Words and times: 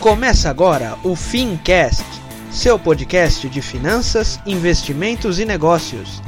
Começa 0.00 0.48
agora 0.48 0.96
o 1.02 1.16
Fincast, 1.16 2.04
seu 2.52 2.78
podcast 2.78 3.48
de 3.48 3.60
finanças, 3.60 4.38
investimentos 4.46 5.40
e 5.40 5.44
negócios. 5.44 6.22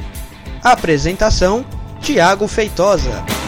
Apresentação: 0.61 1.65
Tiago 2.01 2.49
Feitosa. 2.49 3.40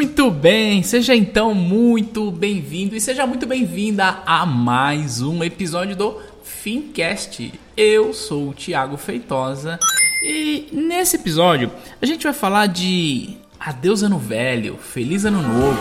Muito 0.00 0.30
bem, 0.30 0.82
seja 0.82 1.14
então 1.14 1.52
muito 1.52 2.30
bem-vindo 2.30 2.96
e 2.96 3.00
seja 3.02 3.26
muito 3.26 3.46
bem-vinda 3.46 4.20
a 4.24 4.46
mais 4.46 5.20
um 5.20 5.44
episódio 5.44 5.94
do 5.94 6.18
Fincast. 6.42 7.52
Eu 7.76 8.14
sou 8.14 8.48
o 8.48 8.54
Thiago 8.54 8.96
Feitosa 8.96 9.78
e 10.24 10.68
nesse 10.72 11.16
episódio 11.16 11.70
a 12.00 12.06
gente 12.06 12.22
vai 12.22 12.32
falar 12.32 12.64
de 12.64 13.36
Adeus 13.60 14.02
Ano 14.02 14.18
Velho, 14.18 14.78
Feliz 14.78 15.26
Ano 15.26 15.42
Novo. 15.42 15.78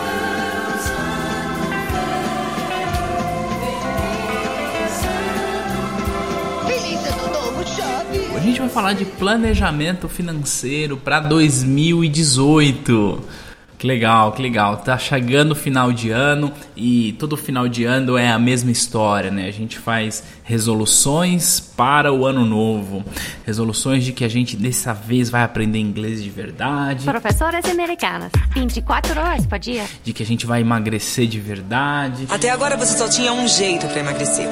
A 8.36 8.40
gente 8.42 8.60
vai 8.60 8.68
falar 8.68 8.92
de 8.92 9.06
planejamento 9.06 10.10
financeiro 10.10 10.98
para 10.98 11.22
2018. 11.22 13.48
Que 13.80 13.88
legal, 13.88 14.34
que 14.34 14.42
legal. 14.42 14.76
Tá 14.76 14.98
chegando 14.98 15.54
o 15.54 15.56
final 15.56 15.94
de 15.94 16.12
ano 16.12 16.52
e 16.76 17.14
todo 17.18 17.38
final 17.38 17.66
de 17.70 17.86
ano 17.86 18.18
é 18.18 18.30
a 18.30 18.38
mesma 18.38 18.70
história, 18.72 19.32
né? 19.32 19.48
A 19.48 19.52
gente 19.52 19.80
faz 19.80 20.22
resoluções 20.44 21.62
para 21.62 22.12
o 22.14 22.26
ano 22.26 22.46
novo. 22.46 23.06
Resoluções 23.46 24.04
de 24.04 24.12
que 24.12 24.26
a 24.26 24.28
gente 24.28 24.58
dessa 24.58 24.94
vez 24.94 25.30
vai 25.30 25.44
aprender 25.44 25.80
inglês 25.80 26.22
de 26.22 26.30
verdade, 26.30 27.06
Professoras 27.06 27.64
americanas, 27.66 28.32
24 28.54 29.18
horas 29.18 29.46
por 29.46 29.58
dia. 29.58 29.86
de 30.04 30.12
que 30.12 30.24
a 30.24 30.26
gente 30.26 30.46
vai 30.46 30.60
emagrecer 30.60 31.26
de 31.26 31.40
verdade. 31.40 32.26
Até 32.30 32.50
agora 32.50 32.76
você 32.76 32.98
só 32.98 33.08
tinha 33.08 33.32
um 33.32 33.48
jeito 33.48 33.88
pra 33.88 34.02
emagrecer. 34.02 34.48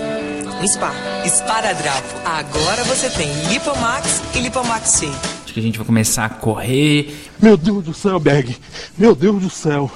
Um 0.61 0.66
spa. 0.67 0.92
Esparadrapo. 1.25 2.08
Agora 2.25 2.81
você 2.86 3.09
tem 3.09 3.28
Lipomax 3.50 4.23
e 4.36 4.39
Lipomax 4.39 5.00
Shake. 5.02 5.37
Que 5.58 5.62
a 5.62 5.64
gente 5.64 5.80
vai 5.80 5.88
começar 5.88 6.26
a 6.26 6.30
correr, 6.30 7.16
Meu 7.42 7.58
Deus 7.58 7.84
do 7.84 7.92
céu, 7.92 8.20
Berg. 8.20 8.56
Meu 8.96 9.16
Deus 9.16 9.42
do 9.42 9.50
céu. 9.50 9.92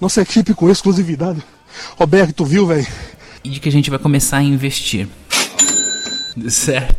Nossa 0.00 0.20
equipe 0.20 0.52
com 0.52 0.68
exclusividade. 0.68 1.40
Ô, 1.96 2.04
Berg, 2.08 2.32
tu 2.32 2.44
viu, 2.44 2.66
velho? 2.66 2.88
e 3.44 3.50
de 3.50 3.60
que 3.60 3.68
a 3.68 3.72
gente 3.72 3.88
vai 3.88 4.00
começar 4.00 4.38
a 4.38 4.42
investir. 4.42 5.06
Certo? 6.48 6.96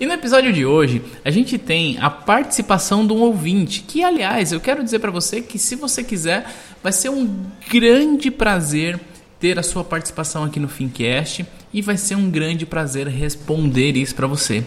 E 0.00 0.06
no 0.06 0.12
episódio 0.14 0.50
de 0.54 0.64
hoje, 0.64 1.02
a 1.22 1.30
gente 1.30 1.58
tem 1.58 1.98
a 2.00 2.08
participação 2.08 3.06
de 3.06 3.12
um 3.12 3.20
ouvinte, 3.20 3.84
que 3.86 4.02
aliás, 4.02 4.50
eu 4.50 4.58
quero 4.58 4.82
dizer 4.82 5.00
para 5.00 5.10
você 5.10 5.42
que 5.42 5.58
se 5.58 5.76
você 5.76 6.02
quiser, 6.02 6.50
vai 6.82 6.92
ser 6.92 7.10
um 7.10 7.44
grande 7.70 8.30
prazer 8.30 8.98
ter 9.38 9.58
a 9.58 9.62
sua 9.62 9.84
participação 9.84 10.44
aqui 10.44 10.58
no 10.58 10.68
Fincast 10.68 11.44
e 11.74 11.82
vai 11.82 11.98
ser 11.98 12.14
um 12.14 12.30
grande 12.30 12.64
prazer 12.64 13.06
responder 13.06 13.96
isso 13.98 14.14
para 14.14 14.26
você. 14.26 14.64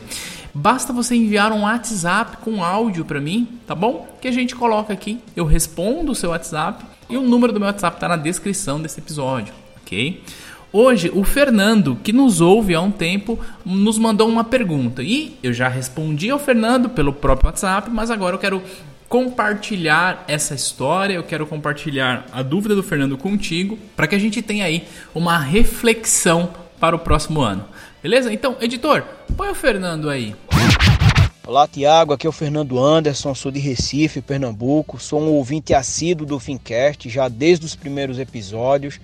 Basta 0.53 0.93
você 0.93 1.15
enviar 1.15 1.51
um 1.51 1.63
WhatsApp 1.63 2.37
com 2.37 2.63
áudio 2.63 3.03
para 3.03 3.19
mim, 3.19 3.59
tá 3.65 3.73
bom? 3.73 4.07
Que 4.21 4.27
a 4.27 4.31
gente 4.31 4.55
coloca 4.55 4.93
aqui, 4.93 5.19
eu 5.35 5.45
respondo 5.45 6.11
o 6.11 6.15
seu 6.15 6.29
WhatsApp 6.29 6.85
e 7.09 7.17
o 7.17 7.21
número 7.21 7.51
do 7.51 7.59
meu 7.59 7.67
WhatsApp 7.67 7.99
tá 7.99 8.07
na 8.07 8.15
descrição 8.15 8.79
desse 8.79 8.99
episódio, 8.99 9.51
ok? 9.81 10.21
Hoje, 10.71 11.11
o 11.13 11.23
Fernando, 11.23 11.95
que 12.03 12.13
nos 12.13 12.39
ouve 12.39 12.75
há 12.75 12.81
um 12.81 12.91
tempo, 12.91 13.39
nos 13.65 13.97
mandou 13.97 14.27
uma 14.27 14.43
pergunta. 14.43 15.03
E 15.03 15.37
eu 15.41 15.53
já 15.53 15.67
respondi 15.67 16.29
ao 16.29 16.39
Fernando 16.39 16.89
pelo 16.89 17.13
próprio 17.13 17.47
WhatsApp, 17.47 17.89
mas 17.91 18.11
agora 18.11 18.35
eu 18.35 18.39
quero 18.39 18.61
compartilhar 19.09 20.23
essa 20.27 20.55
história, 20.55 21.13
eu 21.13 21.23
quero 21.23 21.45
compartilhar 21.45 22.25
a 22.31 22.41
dúvida 22.41 22.75
do 22.75 22.81
Fernando 22.81 23.15
contigo, 23.17 23.77
para 23.95 24.07
que 24.07 24.15
a 24.15 24.19
gente 24.19 24.41
tenha 24.41 24.65
aí 24.65 24.85
uma 25.13 25.37
reflexão 25.37 26.49
para 26.83 26.97
o 26.97 26.99
próximo 26.99 27.39
ano. 27.39 27.65
Beleza? 28.01 28.33
Então, 28.33 28.57
editor, 28.59 29.05
põe 29.37 29.47
o 29.47 29.55
Fernando 29.55 30.09
aí. 30.09 30.35
Olá, 31.47 31.65
Tiago. 31.65 32.11
Aqui 32.11 32.27
é 32.27 32.29
o 32.29 32.33
Fernando 32.33 32.77
Anderson, 32.77 33.33
sou 33.33 33.49
de 33.49 33.57
Recife, 33.57 34.21
Pernambuco. 34.21 34.99
Sou 34.99 35.21
um 35.21 35.29
ouvinte 35.29 35.73
assíduo 35.73 36.27
do 36.27 36.37
Fincast 36.41 37.07
já 37.07 37.29
desde 37.29 37.65
os 37.65 37.73
primeiros 37.73 38.19
episódios. 38.19 38.99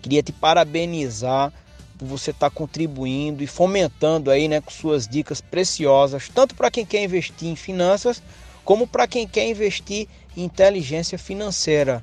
Queria 0.00 0.22
te 0.22 0.30
parabenizar 0.30 1.52
por 1.98 2.06
você 2.06 2.30
estar 2.30 2.50
contribuindo 2.50 3.42
e 3.42 3.48
fomentando 3.48 4.30
aí, 4.30 4.46
né, 4.46 4.60
com 4.60 4.70
suas 4.70 5.08
dicas 5.08 5.40
preciosas, 5.40 6.28
tanto 6.32 6.54
para 6.54 6.70
quem 6.70 6.86
quer 6.86 7.02
investir 7.02 7.48
em 7.48 7.56
finanças, 7.56 8.22
como 8.64 8.86
para 8.86 9.08
quem 9.08 9.26
quer 9.26 9.48
investir 9.48 10.06
em 10.36 10.44
inteligência 10.44 11.18
financeira. 11.18 12.00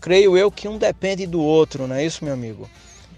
Creio 0.00 0.38
eu 0.38 0.50
que 0.50 0.68
um 0.68 0.78
depende 0.78 1.26
do 1.26 1.42
outro, 1.42 1.86
não 1.86 1.96
é 1.96 2.06
isso, 2.06 2.24
meu 2.24 2.32
amigo? 2.32 2.66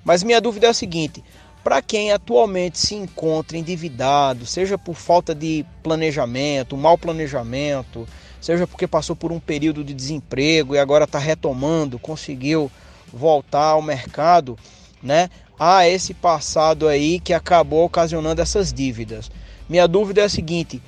Mas 0.05 0.23
minha 0.23 0.41
dúvida 0.41 0.67
é 0.67 0.71
a 0.71 0.75
seguinte: 0.75 1.23
para 1.63 1.81
quem 1.81 2.11
atualmente 2.11 2.79
se 2.79 2.95
encontra 2.95 3.57
endividado, 3.57 4.45
seja 4.45 4.77
por 4.77 4.95
falta 4.95 5.35
de 5.35 5.65
planejamento, 5.83 6.77
mau 6.77 6.99
planejamento, 6.99 8.07
seja 8.41 8.67
porque 8.67 8.87
passou 8.87 9.15
por 9.15 9.31
um 9.31 9.39
período 9.39 9.85
de 9.85 9.95
desemprego 9.95 10.75
e 10.75 10.79
agora 10.79 11.05
está 11.05 11.19
retomando, 11.19 11.99
conseguiu 11.99 12.71
voltar 13.13 13.71
ao 13.71 13.83
mercado, 13.83 14.59
né? 15.03 15.31
Há 15.59 15.87
esse 15.87 16.13
passado 16.13 16.89
aí 16.89 17.21
que 17.21 17.33
acabou 17.33 17.85
ocasionando 17.85 18.43
essas 18.43 18.73
dívidas. 18.73 19.31
Minha 19.69 19.87
dúvida 19.87 20.23
é 20.23 20.25
a 20.25 20.29
seguinte: 20.29 20.83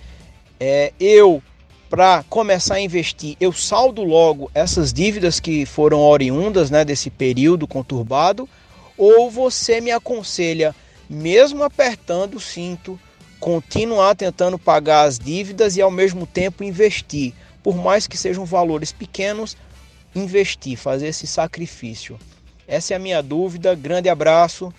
é, 0.58 0.92
eu 0.98 1.40
para 1.88 2.24
começar 2.28 2.74
a 2.74 2.80
investir, 2.80 3.36
eu 3.38 3.52
saldo 3.52 4.02
logo 4.02 4.50
essas 4.52 4.92
dívidas 4.92 5.38
que 5.38 5.64
foram 5.64 6.00
oriundas 6.00 6.68
né, 6.68 6.84
desse 6.84 7.08
período 7.08 7.68
conturbado, 7.68 8.48
ou 8.96 9.30
você 9.30 9.80
me 9.80 9.90
aconselha, 9.90 10.74
mesmo 11.08 11.62
apertando 11.62 12.36
o 12.36 12.40
cinto, 12.40 12.98
continuar 13.40 14.14
tentando 14.14 14.58
pagar 14.58 15.02
as 15.02 15.18
dívidas 15.18 15.76
e 15.76 15.82
ao 15.82 15.90
mesmo 15.90 16.26
tempo 16.26 16.64
investir, 16.64 17.34
por 17.62 17.76
mais 17.76 18.06
que 18.06 18.16
sejam 18.16 18.44
valores 18.44 18.92
pequenos, 18.92 19.56
investir, 20.14 20.76
fazer 20.76 21.08
esse 21.08 21.26
sacrifício. 21.26 22.18
Essa 22.66 22.94
é 22.94 22.96
a 22.96 23.00
minha 23.00 23.22
dúvida. 23.22 23.74
Grande 23.74 24.08
abraço. 24.08 24.72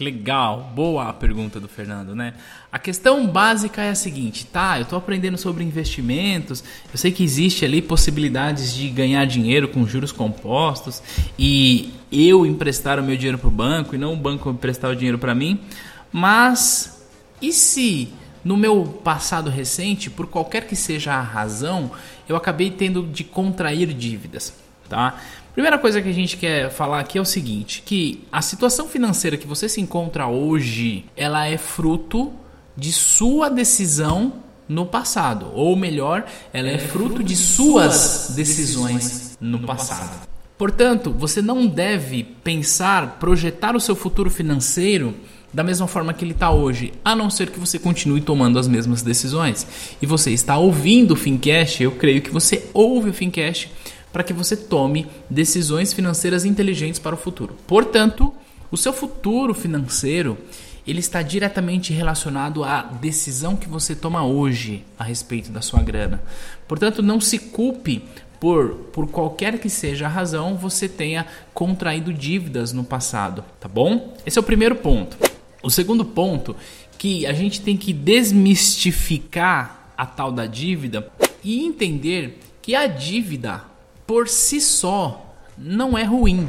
Legal, 0.00 0.72
boa 0.76 1.08
a 1.08 1.12
pergunta 1.12 1.58
do 1.58 1.66
Fernando, 1.66 2.14
né? 2.14 2.34
A 2.70 2.78
questão 2.78 3.26
básica 3.26 3.82
é 3.82 3.90
a 3.90 3.94
seguinte, 3.96 4.46
tá? 4.46 4.78
Eu 4.78 4.84
tô 4.84 4.94
aprendendo 4.94 5.36
sobre 5.36 5.64
investimentos, 5.64 6.62
eu 6.92 6.96
sei 6.96 7.10
que 7.10 7.24
existe 7.24 7.64
ali 7.64 7.82
possibilidades 7.82 8.72
de 8.72 8.88
ganhar 8.90 9.24
dinheiro 9.24 9.66
com 9.66 9.84
juros 9.86 10.12
compostos 10.12 11.02
e 11.36 11.92
eu 12.12 12.46
emprestar 12.46 13.00
o 13.00 13.02
meu 13.02 13.16
dinheiro 13.16 13.38
pro 13.38 13.50
banco 13.50 13.94
e 13.96 13.98
não 13.98 14.12
o 14.12 14.16
banco 14.16 14.48
emprestar 14.50 14.90
o 14.90 14.96
dinheiro 14.96 15.18
para 15.18 15.34
mim, 15.34 15.60
mas 16.12 17.04
e 17.42 17.52
se 17.52 18.12
no 18.44 18.56
meu 18.56 18.84
passado 19.02 19.50
recente, 19.50 20.08
por 20.08 20.28
qualquer 20.28 20.66
que 20.66 20.76
seja 20.76 21.12
a 21.14 21.20
razão, 21.20 21.90
eu 22.28 22.36
acabei 22.36 22.70
tendo 22.70 23.02
de 23.02 23.24
contrair 23.24 23.92
dívidas, 23.92 24.54
tá? 24.88 25.20
Primeira 25.52 25.78
coisa 25.78 26.00
que 26.00 26.08
a 26.08 26.14
gente 26.14 26.36
quer 26.36 26.70
falar 26.70 27.00
aqui 27.00 27.18
é 27.18 27.20
o 27.20 27.24
seguinte, 27.24 27.82
que 27.84 28.24
a 28.30 28.40
situação 28.40 28.88
financeira 28.88 29.36
que 29.36 29.46
você 29.46 29.68
se 29.68 29.80
encontra 29.80 30.26
hoje, 30.28 31.04
ela 31.16 31.46
é 31.46 31.58
fruto 31.58 32.32
de 32.76 32.92
sua 32.92 33.48
decisão 33.48 34.34
no 34.68 34.86
passado, 34.86 35.50
ou 35.54 35.74
melhor, 35.74 36.26
ela 36.52 36.68
é 36.68 36.78
fruto 36.78 37.24
de 37.24 37.34
suas 37.34 38.34
decisões 38.36 39.36
no 39.40 39.60
passado. 39.60 40.28
Portanto, 40.56 41.12
você 41.12 41.40
não 41.40 41.66
deve 41.66 42.22
pensar, 42.22 43.18
projetar 43.18 43.74
o 43.74 43.80
seu 43.80 43.96
futuro 43.96 44.30
financeiro 44.30 45.14
da 45.52 45.64
mesma 45.64 45.86
forma 45.86 46.12
que 46.12 46.24
ele 46.24 46.32
está 46.32 46.50
hoje, 46.50 46.92
a 47.04 47.16
não 47.16 47.30
ser 47.30 47.50
que 47.50 47.58
você 47.58 47.78
continue 47.78 48.20
tomando 48.20 48.58
as 48.58 48.68
mesmas 48.68 49.00
decisões. 49.00 49.66
E 50.00 50.06
você 50.06 50.30
está 50.30 50.58
ouvindo 50.58 51.12
o 51.12 51.16
Fincast, 51.16 51.82
eu 51.82 51.92
creio 51.92 52.20
que 52.20 52.30
você 52.30 52.68
ouve 52.74 53.10
o 53.10 53.14
Fincast 53.14 53.70
para 54.18 54.24
que 54.24 54.32
você 54.32 54.56
tome 54.56 55.06
decisões 55.30 55.92
financeiras 55.92 56.44
inteligentes 56.44 56.98
para 56.98 57.14
o 57.14 57.16
futuro. 57.16 57.54
Portanto, 57.68 58.34
o 58.68 58.76
seu 58.76 58.92
futuro 58.92 59.54
financeiro 59.54 60.36
ele 60.84 60.98
está 60.98 61.22
diretamente 61.22 61.92
relacionado 61.92 62.64
à 62.64 62.82
decisão 62.82 63.54
que 63.54 63.68
você 63.68 63.94
toma 63.94 64.26
hoje 64.26 64.84
a 64.98 65.04
respeito 65.04 65.52
da 65.52 65.62
sua 65.62 65.84
grana. 65.84 66.20
Portanto, 66.66 67.00
não 67.00 67.20
se 67.20 67.38
culpe 67.38 68.02
por, 68.40 68.70
por 68.92 69.08
qualquer 69.08 69.60
que 69.60 69.70
seja 69.70 70.06
a 70.06 70.08
razão 70.08 70.56
você 70.56 70.88
tenha 70.88 71.24
contraído 71.54 72.12
dívidas 72.12 72.72
no 72.72 72.82
passado, 72.82 73.44
tá 73.60 73.68
bom? 73.68 74.16
Esse 74.26 74.36
é 74.36 74.40
o 74.40 74.44
primeiro 74.44 74.74
ponto. 74.74 75.16
O 75.62 75.70
segundo 75.70 76.04
ponto 76.04 76.56
que 76.98 77.24
a 77.24 77.32
gente 77.32 77.60
tem 77.60 77.76
que 77.76 77.92
desmistificar 77.92 79.92
a 79.96 80.04
tal 80.04 80.32
da 80.32 80.44
dívida 80.44 81.08
e 81.44 81.64
entender 81.64 82.40
que 82.60 82.74
a 82.74 82.88
dívida 82.88 83.67
por 84.08 84.26
si 84.26 84.58
só 84.58 85.36
não 85.58 85.98
é 85.98 86.02
ruim. 86.02 86.48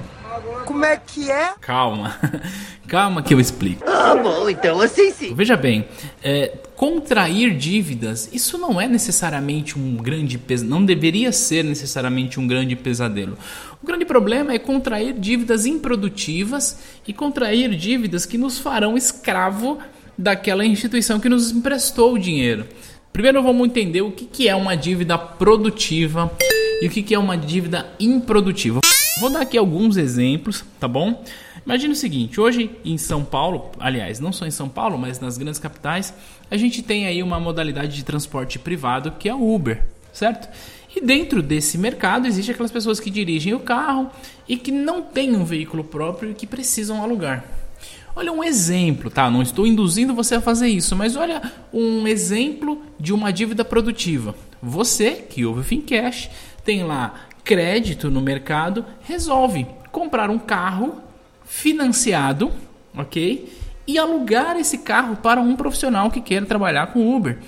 Como 0.65 0.85
é 0.85 0.95
que 0.95 1.29
é? 1.29 1.55
Calma, 1.59 2.17
calma 2.87 3.21
que 3.21 3.33
eu 3.33 3.39
explico. 3.39 3.83
Ah, 3.85 4.15
bom, 4.15 4.49
então 4.49 4.79
assim 4.79 5.11
sim. 5.11 5.35
Veja 5.35 5.57
bem, 5.57 5.85
é, 6.23 6.57
contrair 6.77 7.53
dívidas, 7.57 8.29
isso 8.31 8.57
não 8.57 8.79
é 8.79 8.87
necessariamente 8.87 9.77
um 9.77 9.97
grande 9.97 10.37
pesadelo, 10.37 10.79
não 10.79 10.85
deveria 10.85 11.33
ser 11.33 11.65
necessariamente 11.65 12.39
um 12.39 12.47
grande 12.47 12.77
pesadelo. 12.77 13.37
O 13.83 13.85
grande 13.85 14.05
problema 14.05 14.53
é 14.53 14.59
contrair 14.59 15.13
dívidas 15.13 15.65
improdutivas 15.65 16.79
e 17.05 17.11
contrair 17.11 17.75
dívidas 17.75 18.25
que 18.25 18.37
nos 18.37 18.57
farão 18.57 18.95
escravo 18.95 19.79
daquela 20.17 20.63
instituição 20.63 21.19
que 21.19 21.27
nos 21.27 21.51
emprestou 21.51 22.13
o 22.13 22.17
dinheiro. 22.17 22.65
Primeiro 23.11 23.43
vamos 23.43 23.67
entender 23.67 24.01
o 24.01 24.11
que, 24.11 24.25
que 24.25 24.47
é 24.47 24.55
uma 24.55 24.77
dívida 24.77 25.17
produtiva 25.17 26.31
e 26.81 26.87
o 26.87 26.89
que, 26.89 27.13
é 27.13 27.19
uma 27.19 27.37
dívida 27.37 27.91
improdutiva. 27.99 28.79
Vou 29.19 29.29
dar 29.29 29.41
aqui 29.41 29.57
alguns 29.57 29.97
exemplos, 29.97 30.63
tá 30.79 30.87
bom? 30.87 31.23
Imagina 31.65 31.93
o 31.93 31.95
seguinte, 31.95 32.39
hoje 32.39 32.71
em 32.85 32.97
São 32.97 33.23
Paulo, 33.23 33.71
aliás, 33.79 34.19
não 34.19 34.31
só 34.31 34.45
em 34.45 34.51
São 34.51 34.69
Paulo, 34.69 34.97
mas 34.97 35.19
nas 35.19 35.37
grandes 35.37 35.59
capitais, 35.59 36.13
a 36.49 36.57
gente 36.57 36.81
tem 36.81 37.05
aí 37.05 37.21
uma 37.21 37.39
modalidade 37.39 37.95
de 37.95 38.03
transporte 38.03 38.57
privado 38.57 39.11
que 39.11 39.27
é 39.27 39.35
o 39.35 39.53
Uber, 39.53 39.83
certo? 40.13 40.49
E 40.95 41.01
dentro 41.01 41.43
desse 41.43 41.77
mercado 41.77 42.27
existe 42.27 42.51
aquelas 42.51 42.71
pessoas 42.71 42.99
que 42.99 43.09
dirigem 43.09 43.53
o 43.53 43.59
carro 43.59 44.09
e 44.47 44.57
que 44.57 44.71
não 44.71 45.01
têm 45.01 45.35
um 45.35 45.45
veículo 45.45 45.83
próprio 45.83 46.31
e 46.31 46.33
que 46.33 46.47
precisam 46.47 47.03
alugar. 47.03 47.43
Olha 48.15 48.31
um 48.31 48.43
exemplo, 48.43 49.09
tá? 49.09 49.29
Não 49.29 49.41
estou 49.41 49.67
induzindo 49.67 50.15
você 50.15 50.35
a 50.35 50.41
fazer 50.41 50.67
isso, 50.67 50.95
mas 50.95 51.15
olha 51.15 51.41
um 51.71 52.07
exemplo 52.07 52.81
de 52.99 53.13
uma 53.13 53.31
dívida 53.31 53.63
produtiva. 53.63 54.35
Você 54.61 55.11
que 55.11 55.45
ouve 55.45 55.61
o 55.61 55.63
Fincash 55.63 56.29
tem 56.63 56.83
lá 56.83 57.13
crédito 57.43 58.09
no 58.09 58.21
mercado, 58.21 58.85
resolve 59.01 59.65
comprar 59.91 60.29
um 60.29 60.37
carro 60.37 61.01
financiado, 61.43 62.51
ok? 62.95 63.57
E 63.87 63.97
alugar 63.97 64.55
esse 64.57 64.79
carro 64.79 65.15
para 65.15 65.41
um 65.41 65.55
profissional 65.55 66.11
que 66.11 66.21
queira 66.21 66.45
trabalhar 66.45 66.87
com 66.87 67.15
Uber. 67.15 67.39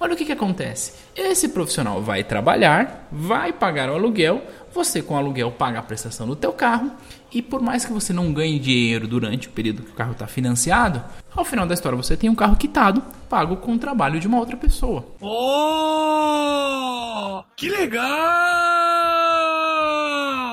Olha 0.00 0.14
o 0.14 0.16
que, 0.16 0.24
que 0.24 0.32
acontece. 0.32 0.92
Esse 1.16 1.48
profissional 1.48 2.00
vai 2.00 2.22
trabalhar, 2.22 3.08
vai 3.10 3.52
pagar 3.52 3.90
o 3.90 3.94
aluguel, 3.94 4.42
você 4.72 5.02
com 5.02 5.14
o 5.14 5.16
aluguel 5.16 5.50
paga 5.50 5.80
a 5.80 5.82
prestação 5.82 6.26
do 6.26 6.36
teu 6.36 6.52
carro 6.52 6.92
e 7.32 7.42
por 7.42 7.60
mais 7.60 7.84
que 7.84 7.92
você 7.92 8.12
não 8.12 8.32
ganhe 8.32 8.58
dinheiro 8.58 9.06
durante 9.06 9.48
o 9.48 9.50
período 9.50 9.82
que 9.82 9.90
o 9.90 9.94
carro 9.94 10.12
está 10.12 10.26
financiado, 10.26 11.02
ao 11.34 11.44
final 11.44 11.66
da 11.66 11.74
história 11.74 11.96
você 11.96 12.16
tem 12.16 12.30
um 12.30 12.34
carro 12.34 12.56
quitado, 12.56 13.02
pago 13.28 13.56
com 13.56 13.74
o 13.74 13.78
trabalho 13.78 14.18
de 14.18 14.26
uma 14.26 14.38
outra 14.38 14.56
pessoa. 14.56 15.04
Oh! 15.20 16.48
Que 17.54 17.68
legal! 17.68 18.08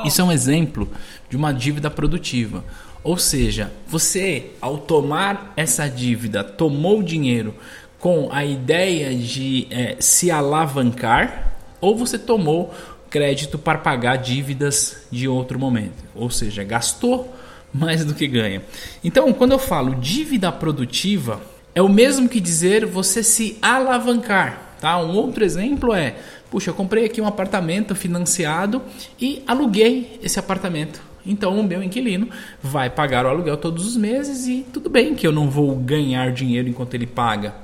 Isso 0.06 0.22
é 0.22 0.24
um 0.24 0.32
exemplo 0.32 0.90
de 1.30 1.38
uma 1.38 1.52
dívida 1.54 1.90
produtiva. 1.90 2.64
Ou 3.04 3.18
seja, 3.18 3.72
você, 3.88 4.52
ao 4.60 4.78
tomar 4.80 5.54
essa 5.56 5.88
dívida, 5.88 6.44
tomou 6.44 7.04
dinheiro 7.04 7.56
com 8.00 8.30
a 8.32 8.44
ideia 8.44 9.16
de 9.16 9.68
é, 9.70 9.96
se 10.00 10.30
alavancar, 10.30 11.54
ou 11.80 11.96
você 11.96 12.18
tomou 12.18 12.74
crédito 13.16 13.58
para 13.58 13.78
pagar 13.78 14.18
dívidas 14.18 15.08
de 15.10 15.26
outro 15.26 15.58
momento. 15.58 16.04
Ou 16.14 16.30
seja, 16.30 16.66
gastou 16.66 17.34
mais 17.74 18.04
do 18.04 18.14
que 18.14 18.28
ganha. 18.28 18.62
Então, 19.02 19.32
quando 19.32 19.54
eu 19.54 19.60
falo 19.60 19.96
dívida 19.96 20.52
produtiva, 20.52 21.42
é 21.74 21.82
o 21.82 21.88
mesmo 21.88 22.28
que 22.28 22.42
dizer 22.42 22.86
você 22.86 23.24
se 23.24 23.58
alavancar. 23.62 24.76
Tá? 24.82 25.00
Um 25.00 25.16
outro 25.16 25.46
exemplo 25.46 25.94
é: 25.94 26.18
puxa, 26.52 26.72
eu 26.72 26.74
comprei 26.74 27.06
aqui 27.06 27.22
um 27.22 27.26
apartamento 27.26 27.96
financiado 27.96 28.82
e 29.18 29.42
aluguei 29.48 30.20
esse 30.22 30.38
apartamento. 30.38 31.02
Então 31.26 31.58
o 31.58 31.64
meu 31.64 31.82
inquilino 31.82 32.28
vai 32.62 32.90
pagar 32.90 33.26
o 33.26 33.30
aluguel 33.30 33.56
todos 33.56 33.88
os 33.88 33.96
meses 33.96 34.46
e 34.46 34.66
tudo 34.74 34.90
bem 34.90 35.16
que 35.16 35.26
eu 35.26 35.32
não 35.32 35.50
vou 35.50 35.74
ganhar 35.78 36.34
dinheiro 36.34 36.68
enquanto 36.68 36.96
ele 36.96 37.08
paga. 37.08 37.56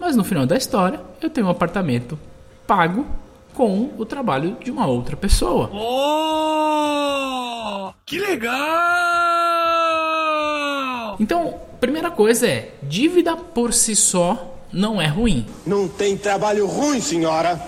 Mas 0.00 0.16
no 0.16 0.24
final 0.24 0.46
da 0.46 0.56
história, 0.56 1.00
eu 1.22 1.30
tenho 1.30 1.46
um 1.46 1.50
apartamento 1.50 2.18
pago 2.66 3.06
com 3.56 3.90
o 3.96 4.04
trabalho 4.04 4.58
de 4.62 4.70
uma 4.70 4.86
outra 4.86 5.16
pessoa. 5.16 5.70
Oh! 5.72 7.06
Que 8.04 8.18
legal! 8.18 8.54
Então, 11.18 11.54
primeira 11.80 12.10
coisa 12.10 12.46
é, 12.46 12.74
dívida 12.82 13.34
por 13.34 13.72
si 13.72 13.96
só 13.96 14.58
não 14.70 15.00
é 15.00 15.06
ruim. 15.06 15.46
Não 15.66 15.88
tem 15.88 16.14
trabalho 16.18 16.66
ruim, 16.66 17.00
senhora. 17.00 17.58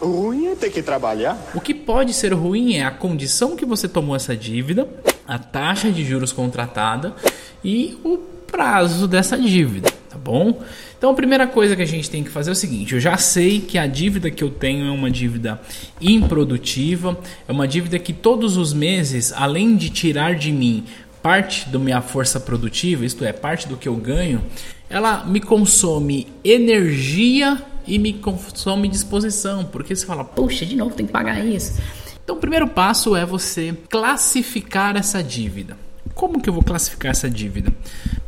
O 0.00 0.06
ruim 0.06 0.46
é 0.46 0.54
ter 0.54 0.70
que 0.70 0.82
trabalhar. 0.82 1.38
O 1.54 1.60
que 1.60 1.74
pode 1.74 2.14
ser 2.14 2.32
ruim 2.32 2.76
é 2.76 2.84
a 2.84 2.90
condição 2.90 3.54
que 3.54 3.66
você 3.66 3.86
tomou 3.86 4.16
essa 4.16 4.34
dívida, 4.34 4.88
a 5.28 5.38
taxa 5.38 5.90
de 5.90 6.02
juros 6.02 6.32
contratada 6.32 7.14
e 7.62 7.98
o 8.02 8.16
prazo 8.46 9.06
dessa 9.06 9.36
dívida, 9.36 9.90
tá 10.14 10.18
bom? 10.18 10.62
Então 10.96 11.10
a 11.10 11.14
primeira 11.14 11.46
coisa 11.46 11.74
que 11.74 11.82
a 11.82 11.86
gente 11.86 12.08
tem 12.08 12.22
que 12.22 12.30
fazer 12.30 12.50
é 12.50 12.52
o 12.52 12.56
seguinte: 12.56 12.94
eu 12.94 13.00
já 13.00 13.16
sei 13.16 13.60
que 13.60 13.76
a 13.76 13.86
dívida 13.86 14.30
que 14.30 14.44
eu 14.44 14.50
tenho 14.50 14.86
é 14.86 14.90
uma 14.90 15.10
dívida 15.10 15.60
improdutiva, 16.00 17.18
é 17.48 17.52
uma 17.52 17.66
dívida 17.66 17.98
que 17.98 18.12
todos 18.12 18.56
os 18.56 18.72
meses, 18.72 19.32
além 19.32 19.76
de 19.76 19.90
tirar 19.90 20.36
de 20.36 20.52
mim 20.52 20.84
parte 21.20 21.68
da 21.68 21.78
minha 21.78 22.00
força 22.00 22.38
produtiva, 22.38 23.04
isto 23.04 23.24
é, 23.24 23.32
parte 23.32 23.66
do 23.66 23.76
que 23.76 23.88
eu 23.88 23.96
ganho, 23.96 24.42
ela 24.88 25.24
me 25.24 25.40
consome 25.40 26.28
energia 26.44 27.60
e 27.86 27.98
me 27.98 28.12
consome 28.12 28.88
disposição, 28.88 29.64
porque 29.64 29.96
você 29.96 30.04
fala, 30.04 30.22
puxa, 30.22 30.64
de 30.66 30.76
novo 30.76 30.94
tem 30.94 31.06
que 31.06 31.12
pagar 31.12 31.44
isso. 31.44 31.80
Então, 32.22 32.36
o 32.36 32.38
primeiro 32.38 32.68
passo 32.68 33.16
é 33.16 33.24
você 33.24 33.74
classificar 33.88 34.96
essa 34.96 35.22
dívida. 35.22 35.76
Como 36.14 36.40
que 36.40 36.48
eu 36.48 36.52
vou 36.52 36.62
classificar 36.62 37.10
essa 37.10 37.28
dívida? 37.28 37.72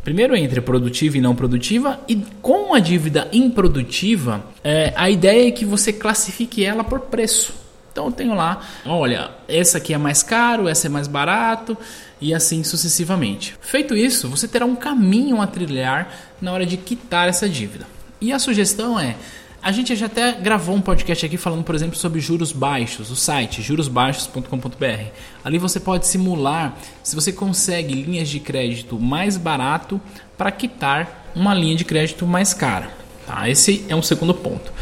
Primeiro 0.06 0.37
entre 0.37 0.61
produtiva 0.61 1.19
e 1.19 1.20
não 1.20 1.35
produtiva, 1.35 1.99
e 2.06 2.14
com 2.41 2.73
a 2.73 2.79
dívida 2.79 3.26
improdutiva, 3.32 4.41
é, 4.62 4.93
a 4.94 5.11
ideia 5.11 5.49
é 5.49 5.50
que 5.50 5.64
você 5.64 5.93
classifique 5.93 6.64
ela 6.64 6.85
por 6.85 7.00
preço. 7.00 7.53
Então 7.91 8.06
eu 8.06 8.12
tenho 8.12 8.32
lá, 8.32 8.61
olha, 8.87 9.32
essa 9.49 9.79
aqui 9.79 9.93
é 9.93 9.99
mais 9.99 10.23
caro, 10.23 10.69
essa 10.69 10.87
é 10.87 10.88
mais 10.88 11.08
barato 11.08 11.76
e 12.20 12.32
assim 12.32 12.62
sucessivamente. 12.62 13.56
Feito 13.61 13.97
isso, 13.97 14.29
você 14.29 14.47
terá 14.47 14.64
um 14.64 14.76
caminho 14.76 15.43
a 15.43 15.47
trilhar 15.49 16.08
na 16.41 16.53
hora 16.53 16.64
de 16.64 16.76
quitar 16.76 17.29
essa 17.29 17.49
dívida. 17.49 17.85
E 18.20 18.32
a 18.32 18.38
sugestão 18.38 19.00
é 19.00 19.17
a 19.62 19.73
gente 19.73 19.94
já 19.97 20.06
até 20.06 20.32
gravou 20.32 20.76
um 20.76 20.81
podcast 20.81 21.26
aqui 21.26 21.37
falando, 21.37 21.65
por 21.65 21.75
exemplo, 21.75 21.96
sobre 21.96 22.20
juros 22.20 22.53
baixos, 22.53 23.10
o 23.10 23.17
site 23.17 23.63
jurosbaixos.com.br. 23.63 25.10
Ali 25.44 25.58
você 25.58 25.81
pode 25.81 26.06
simular 26.06 26.77
se 27.03 27.15
você 27.15 27.32
consegue 27.32 27.94
linhas 27.94 28.29
de 28.29 28.39
crédito 28.39 28.98
mais 28.98 29.36
barato 29.36 30.01
para 30.36 30.51
quitar 30.53 31.31
uma 31.34 31.53
linha 31.53 31.75
de 31.75 31.84
crédito 31.84 32.27
mais 32.27 32.55
cara. 32.55 32.91
Tá? 33.27 33.48
Esse 33.48 33.84
é 33.89 33.96
um 33.96 34.03
segundo 34.03 34.34
ponto. 34.34 34.72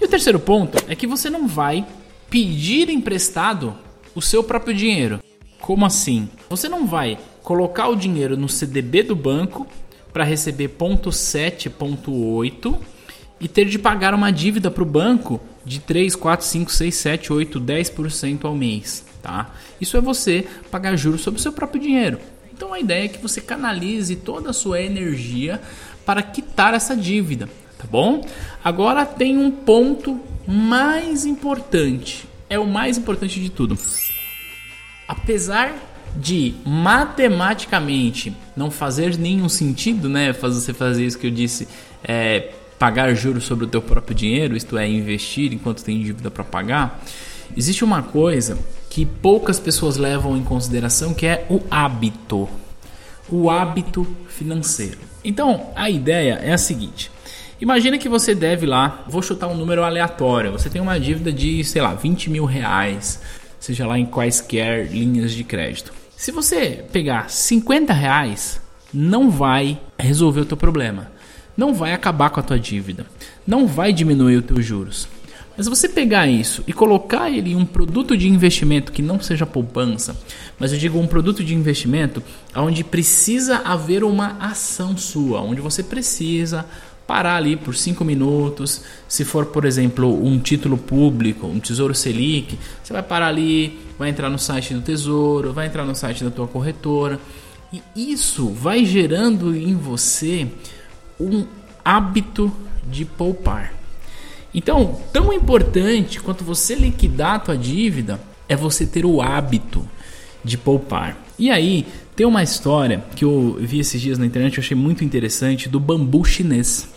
E 0.00 0.04
o 0.04 0.08
terceiro 0.08 0.40
ponto 0.40 0.76
é 0.88 0.96
que 0.96 1.06
você 1.06 1.30
não 1.30 1.46
vai 1.46 1.86
pedir 2.28 2.90
emprestado 2.90 3.76
o 4.14 4.20
seu 4.20 4.42
próprio 4.42 4.74
dinheiro. 4.74 5.20
Como 5.60 5.86
assim? 5.86 6.28
Você 6.50 6.68
não 6.68 6.86
vai 6.86 7.18
colocar 7.42 7.88
o 7.88 7.96
dinheiro 7.96 8.36
no 8.36 8.48
CDB 8.48 9.04
do 9.04 9.14
banco 9.14 9.66
para 10.12 10.24
receber 10.24 10.68
ponto 10.68 11.10
7.8 11.10 12.76
e 13.40 13.48
ter 13.48 13.66
de 13.66 13.78
pagar 13.78 14.14
uma 14.14 14.30
dívida 14.30 14.70
para 14.70 14.82
o 14.82 14.86
banco 14.86 15.40
de 15.64 15.80
3, 15.80 16.14
4, 16.16 16.46
5, 16.46 16.72
6, 16.72 16.94
7, 16.94 17.32
8, 17.32 17.60
10% 17.60 18.44
ao 18.44 18.54
mês. 18.54 19.04
Tá? 19.22 19.50
Isso 19.80 19.96
é 19.96 20.00
você 20.00 20.46
pagar 20.70 20.96
juros 20.96 21.20
sobre 21.20 21.40
o 21.40 21.42
seu 21.42 21.52
próprio 21.52 21.80
dinheiro. 21.80 22.18
Então 22.52 22.72
a 22.72 22.80
ideia 22.80 23.04
é 23.04 23.08
que 23.08 23.20
você 23.20 23.40
canalize 23.40 24.16
toda 24.16 24.50
a 24.50 24.52
sua 24.52 24.80
energia 24.80 25.60
para 26.06 26.22
quitar 26.22 26.72
essa 26.72 26.96
dívida, 26.96 27.48
tá 27.76 27.84
bom? 27.90 28.24
Agora 28.64 29.04
tem 29.04 29.36
um 29.36 29.50
ponto 29.50 30.18
mais 30.46 31.26
importante, 31.26 32.26
é 32.48 32.58
o 32.58 32.66
mais 32.66 32.96
importante 32.96 33.40
de 33.40 33.50
tudo. 33.50 33.76
Apesar 35.06 35.74
de 36.16 36.54
matematicamente 36.64 38.34
não 38.56 38.70
fazer 38.70 39.18
nenhum 39.18 39.48
sentido, 39.48 40.08
né? 40.08 40.32
Você 40.32 40.72
fazer 40.72 41.04
isso 41.04 41.18
que 41.18 41.26
eu 41.26 41.30
disse, 41.30 41.68
é, 42.02 42.52
pagar 42.78 43.14
juros 43.14 43.44
sobre 43.44 43.64
o 43.64 43.68
teu 43.68 43.82
próprio 43.82 44.14
dinheiro, 44.14 44.56
isto 44.56 44.76
é, 44.76 44.88
investir 44.88 45.52
enquanto 45.52 45.84
tem 45.84 46.00
dívida 46.02 46.30
para 46.30 46.44
pagar, 46.44 47.02
existe 47.56 47.84
uma 47.84 48.02
coisa 48.02 48.58
que 48.90 49.04
poucas 49.04 49.58
pessoas 49.58 49.96
levam 49.96 50.36
em 50.36 50.42
consideração 50.42 51.14
que 51.14 51.26
é 51.26 51.46
o 51.48 51.60
hábito. 51.70 52.48
O 53.28 53.50
hábito 53.50 54.06
financeiro. 54.28 54.98
Então, 55.24 55.70
a 55.74 55.90
ideia 55.90 56.34
é 56.34 56.52
a 56.52 56.58
seguinte: 56.58 57.10
imagina 57.60 57.98
que 57.98 58.08
você 58.08 58.34
deve 58.34 58.66
lá, 58.66 59.04
vou 59.08 59.20
chutar 59.20 59.48
um 59.48 59.56
número 59.56 59.82
aleatório, 59.82 60.52
você 60.52 60.70
tem 60.70 60.80
uma 60.80 61.00
dívida 61.00 61.32
de, 61.32 61.64
sei 61.64 61.82
lá, 61.82 61.94
20 61.94 62.30
mil 62.30 62.44
reais, 62.44 63.20
seja 63.58 63.86
lá 63.86 63.98
em 63.98 64.06
quaisquer 64.06 64.86
linhas 64.86 65.32
de 65.32 65.42
crédito. 65.42 65.92
Se 66.16 66.30
você 66.30 66.84
pegar 66.92 67.28
50 67.28 67.92
reais, 67.92 68.60
não 68.94 69.28
vai 69.28 69.80
resolver 69.98 70.40
o 70.40 70.46
teu 70.46 70.56
problema 70.56 71.15
não 71.56 71.72
vai 71.72 71.92
acabar 71.92 72.30
com 72.30 72.40
a 72.40 72.42
tua 72.42 72.58
dívida, 72.58 73.06
não 73.46 73.66
vai 73.66 73.92
diminuir 73.92 74.36
os 74.36 74.44
teus 74.44 74.64
juros. 74.64 75.08
Mas 75.56 75.68
você 75.68 75.88
pegar 75.88 76.26
isso 76.26 76.62
e 76.66 76.72
colocar 76.72 77.30
ele 77.30 77.52
em 77.52 77.56
um 77.56 77.64
produto 77.64 78.14
de 78.14 78.28
investimento 78.28 78.92
que 78.92 79.00
não 79.00 79.18
seja 79.18 79.46
poupança, 79.46 80.14
mas 80.58 80.70
eu 80.70 80.78
digo 80.78 80.98
um 80.98 81.06
produto 81.06 81.42
de 81.42 81.54
investimento 81.54 82.22
onde 82.54 82.84
precisa 82.84 83.62
haver 83.64 84.04
uma 84.04 84.36
ação 84.38 84.96
sua, 84.98 85.40
onde 85.40 85.62
você 85.62 85.82
precisa 85.82 86.66
parar 87.06 87.36
ali 87.36 87.56
por 87.56 87.74
5 87.74 88.04
minutos. 88.04 88.82
Se 89.08 89.24
for, 89.24 89.46
por 89.46 89.64
exemplo, 89.64 90.22
um 90.22 90.38
título 90.38 90.76
público, 90.76 91.46
um 91.46 91.60
Tesouro 91.60 91.94
Selic, 91.94 92.58
você 92.82 92.92
vai 92.92 93.02
parar 93.02 93.28
ali, 93.28 93.78
vai 93.98 94.10
entrar 94.10 94.28
no 94.28 94.38
site 94.38 94.74
do 94.74 94.82
Tesouro, 94.82 95.52
vai 95.52 95.66
entrar 95.66 95.84
no 95.84 95.94
site 95.94 96.24
da 96.24 96.30
tua 96.30 96.46
corretora. 96.46 97.18
E 97.72 98.12
isso 98.12 98.48
vai 98.50 98.84
gerando 98.84 99.56
em 99.56 99.74
você 99.74 100.46
um 101.18 101.46
hábito 101.84 102.52
de 102.84 103.04
poupar. 103.04 103.72
Então, 104.54 105.00
tão 105.12 105.32
importante 105.32 106.20
quanto 106.20 106.42
você 106.44 106.74
liquidar 106.74 107.34
a 107.34 107.38
tua 107.38 107.56
dívida 107.56 108.20
é 108.48 108.56
você 108.56 108.86
ter 108.86 109.04
o 109.04 109.20
hábito 109.20 109.86
de 110.42 110.56
poupar. 110.56 111.16
E 111.38 111.50
aí, 111.50 111.86
tem 112.14 112.26
uma 112.26 112.42
história 112.42 113.04
que 113.14 113.24
eu 113.24 113.58
vi 113.60 113.80
esses 113.80 114.00
dias 114.00 114.18
na 114.18 114.24
internet, 114.24 114.56
eu 114.56 114.64
achei 114.64 114.76
muito 114.76 115.04
interessante, 115.04 115.68
do 115.68 115.78
bambu 115.78 116.24
chinês. 116.24 116.88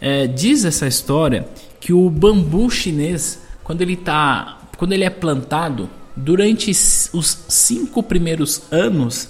É, 0.00 0.26
diz 0.26 0.64
essa 0.64 0.86
história 0.86 1.48
que 1.80 1.92
o 1.92 2.08
bambu 2.08 2.70
chinês, 2.70 3.40
quando 3.64 3.82
ele 3.82 3.96
tá, 3.96 4.60
quando 4.76 4.92
ele 4.92 5.04
é 5.04 5.10
plantado, 5.10 5.90
durante 6.14 6.70
os 6.70 7.44
cinco 7.48 8.02
primeiros 8.02 8.62
anos, 8.70 9.28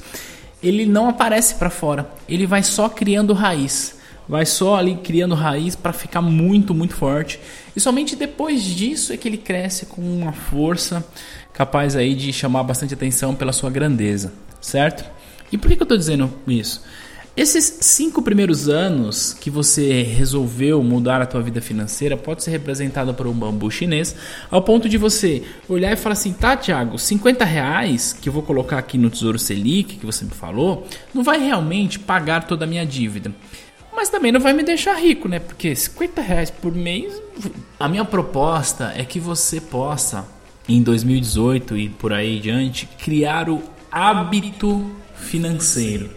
ele 0.63 0.85
não 0.85 1.09
aparece 1.09 1.55
para 1.55 1.71
fora. 1.71 2.11
Ele 2.29 2.47
vai 2.47 2.63
só 2.63 2.89
criando 2.89 3.33
raiz, 3.33 3.97
vai 4.33 4.47
só 4.47 4.77
ali 4.77 4.95
criando 4.95 5.35
raiz 5.35 5.77
para 5.77 5.93
ficar 5.93 6.23
muito, 6.23 6.73
muito 6.73 6.95
forte. 6.95 7.39
E 7.77 7.81
somente 7.81 8.17
depois 8.17 8.65
disso 8.65 9.13
é 9.13 9.17
que 9.19 9.29
ele 9.29 9.37
cresce 9.37 9.85
com 9.85 10.01
uma 10.01 10.33
força 10.33 11.07
capaz 11.53 11.95
aí 11.95 12.15
de 12.15 12.33
chamar 12.33 12.63
bastante 12.63 12.95
atenção 12.95 13.35
pela 13.35 13.53
sua 13.53 13.69
grandeza, 13.69 14.33
certo? 14.59 15.05
E 15.53 15.59
por 15.59 15.69
que, 15.69 15.77
que 15.77 15.83
eu 15.83 15.85
estou 15.85 15.99
dizendo 15.99 16.33
isso? 16.49 16.83
Esses 17.37 17.79
cinco 17.83 18.23
primeiros 18.23 18.71
anos 18.71 19.35
que 19.35 19.51
você 19.51 20.03
resolveu 20.03 20.83
mudar 20.83 21.21
a 21.21 21.27
tua 21.27 21.43
vida 21.43 21.61
financeira 21.61 22.17
pode 22.17 22.43
ser 22.43 22.53
representado 22.53 23.13
por 23.13 23.27
um 23.27 23.35
bambu 23.35 23.71
chinês, 23.71 24.17
ao 24.51 24.63
ponto 24.63 24.89
de 24.89 24.97
você 24.97 25.43
olhar 25.69 25.93
e 25.93 25.97
falar 25.97 26.15
assim, 26.15 26.33
tá, 26.33 26.57
Thiago, 26.57 26.99
50 26.99 27.45
reais 27.45 28.15
que 28.19 28.31
eu 28.31 28.33
vou 28.33 28.43
colocar 28.43 28.79
aqui 28.79 28.97
no 28.97 29.11
Tesouro 29.11 29.39
Selic, 29.39 29.97
que 29.97 30.07
você 30.07 30.25
me 30.25 30.31
falou, 30.31 30.87
não 31.13 31.23
vai 31.23 31.39
realmente 31.39 31.99
pagar 31.99 32.47
toda 32.47 32.65
a 32.65 32.69
minha 32.69 32.87
dívida. 32.87 33.31
Mas 34.03 34.09
também 34.09 34.33
não 34.33 34.41
vai 34.41 34.53
me 34.53 34.65
deixar 34.65 34.97
rico, 34.97 35.29
né? 35.29 35.39
Porque 35.39 35.77
50 35.77 36.21
reais 36.21 36.51
por 36.51 36.75
mês. 36.75 37.23
A 37.79 37.87
minha 37.89 38.05
proposta 38.05 38.93
é 38.97 39.05
que 39.05 39.21
você 39.21 39.61
possa, 39.61 40.27
em 40.69 40.83
2018 40.83 41.77
e 41.77 41.89
por 41.89 42.13
aí 42.13 42.41
diante, 42.41 42.85
criar 42.99 43.49
o 43.49 43.63
hábito 43.93 44.91
financeiro 45.15 46.11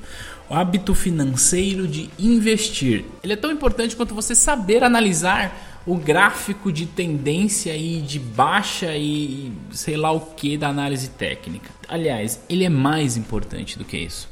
o 0.50 0.54
hábito 0.54 0.94
financeiro 0.96 1.88
de 1.88 2.10
investir. 2.20 3.06
Ele 3.24 3.34
é 3.34 3.36
tão 3.36 3.52
importante 3.52 3.96
quanto 3.96 4.14
você 4.14 4.36
saber 4.36 4.84
analisar 4.84 5.82
o 5.86 5.96
gráfico 5.96 6.72
de 6.72 6.86
tendência 6.86 7.76
e 7.76 8.02
de 8.02 8.20
baixa 8.20 8.96
e 8.96 9.52
sei 9.72 9.98
lá 9.98 10.12
o 10.12 10.20
que 10.20 10.58
da 10.58 10.70
análise 10.70 11.10
técnica. 11.10 11.72
Aliás, 11.88 12.40
ele 12.48 12.64
é 12.64 12.70
mais 12.70 13.18
importante 13.18 13.78
do 13.78 13.86
que 13.86 13.98
isso. 13.98 14.28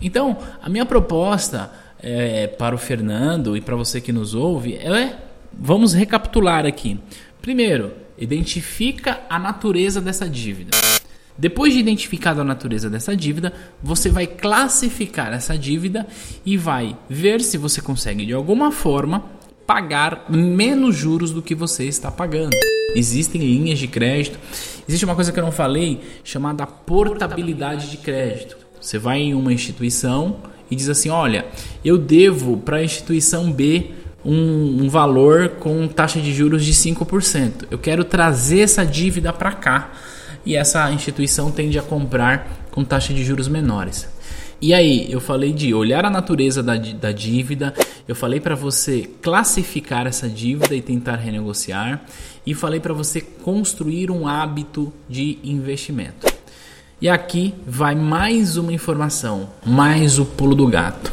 Então, 0.00 0.38
a 0.62 0.68
minha 0.68 0.86
proposta 0.86 1.72
é, 2.00 2.46
para 2.46 2.74
o 2.74 2.78
Fernando 2.78 3.56
e 3.56 3.60
para 3.60 3.76
você 3.76 4.00
que 4.00 4.12
nos 4.12 4.34
ouve 4.34 4.74
é: 4.74 5.16
vamos 5.52 5.92
recapitular 5.92 6.66
aqui. 6.66 6.98
Primeiro, 7.40 7.92
identifica 8.18 9.20
a 9.28 9.38
natureza 9.38 10.00
dessa 10.00 10.28
dívida. 10.28 10.76
Depois 11.38 11.74
de 11.74 11.80
identificado 11.80 12.40
a 12.40 12.44
natureza 12.44 12.88
dessa 12.88 13.14
dívida, 13.14 13.52
você 13.82 14.08
vai 14.08 14.26
classificar 14.26 15.34
essa 15.34 15.56
dívida 15.56 16.06
e 16.46 16.56
vai 16.56 16.96
ver 17.10 17.42
se 17.42 17.58
você 17.58 17.82
consegue 17.82 18.24
de 18.24 18.32
alguma 18.32 18.72
forma 18.72 19.24
pagar 19.66 20.30
menos 20.30 20.96
juros 20.96 21.32
do 21.32 21.42
que 21.42 21.54
você 21.54 21.84
está 21.84 22.10
pagando. 22.10 22.56
Existem 22.94 23.40
linhas 23.42 23.78
de 23.78 23.86
crédito. 23.86 24.38
Existe 24.88 25.04
uma 25.04 25.14
coisa 25.14 25.30
que 25.30 25.38
eu 25.38 25.44
não 25.44 25.52
falei 25.52 26.00
chamada 26.24 26.66
portabilidade 26.66 27.90
de 27.90 27.98
crédito. 27.98 28.56
Você 28.80 28.98
vai 28.98 29.18
em 29.18 29.34
uma 29.34 29.52
instituição 29.52 30.36
e 30.70 30.76
diz 30.76 30.88
assim: 30.88 31.08
olha, 31.08 31.46
eu 31.84 31.98
devo 31.98 32.56
para 32.58 32.78
a 32.78 32.84
instituição 32.84 33.50
B 33.50 33.90
um, 34.24 34.84
um, 34.84 34.88
valor 34.88 35.50
com 35.60 35.86
taxa 35.86 36.20
de 36.20 36.32
juros 36.32 36.64
de 36.64 36.72
5%. 36.72 37.66
Eu 37.70 37.78
quero 37.78 38.04
trazer 38.04 38.60
essa 38.60 38.84
dívida 38.84 39.32
para 39.32 39.52
cá 39.52 39.92
e 40.44 40.56
essa 40.56 40.90
instituição 40.90 41.50
tende 41.50 41.78
a 41.78 41.82
comprar 41.82 42.66
com 42.70 42.84
taxa 42.84 43.14
de 43.14 43.24
juros 43.24 43.48
menores. 43.48 44.08
E 44.60 44.72
aí, 44.72 45.06
eu 45.12 45.20
falei 45.20 45.52
de 45.52 45.74
olhar 45.74 46.04
a 46.06 46.10
natureza 46.10 46.62
da, 46.62 46.76
da 46.76 47.12
dívida, 47.12 47.74
eu 48.08 48.14
falei 48.14 48.40
para 48.40 48.54
você 48.54 49.08
classificar 49.20 50.06
essa 50.06 50.28
dívida 50.28 50.74
e 50.74 50.80
tentar 50.80 51.16
renegociar, 51.16 52.02
e 52.46 52.54
falei 52.54 52.80
para 52.80 52.94
você 52.94 53.20
construir 53.20 54.10
um 54.10 54.26
hábito 54.26 54.90
de 55.08 55.38
investimento. 55.44 56.35
E 56.98 57.10
aqui 57.10 57.54
vai 57.66 57.94
mais 57.94 58.56
uma 58.56 58.72
informação, 58.72 59.50
mais 59.66 60.18
o 60.18 60.24
pulo 60.24 60.54
do 60.54 60.66
gato. 60.66 61.12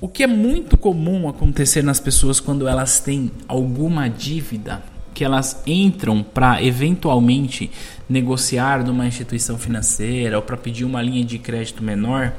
O 0.00 0.08
que 0.08 0.22
é 0.22 0.26
muito 0.26 0.78
comum 0.78 1.28
acontecer 1.28 1.82
nas 1.82 2.00
pessoas 2.00 2.40
quando 2.40 2.66
elas 2.66 3.00
têm 3.00 3.30
alguma 3.46 4.08
dívida 4.08 4.82
que 5.12 5.22
elas 5.22 5.62
entram 5.66 6.22
para 6.22 6.62
eventualmente 6.64 7.70
negociar 8.08 8.82
numa 8.82 9.06
instituição 9.06 9.58
financeira 9.58 10.36
ou 10.36 10.42
para 10.42 10.56
pedir 10.56 10.86
uma 10.86 11.02
linha 11.02 11.22
de 11.22 11.38
crédito 11.38 11.84
menor, 11.84 12.32